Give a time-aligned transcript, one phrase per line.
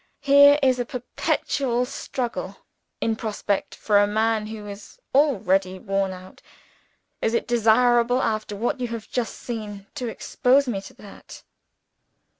[0.21, 2.57] Here is a perpetual struggle
[3.01, 6.41] in prospect, for a man who is already worn out.
[7.21, 11.43] Is it desirable, after what you have just seen, to expose me to that?"